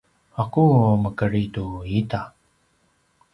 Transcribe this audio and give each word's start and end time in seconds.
’aku 0.41 0.61
mekedri 1.03 1.43
tu 1.55 1.65
ita? 1.99 2.21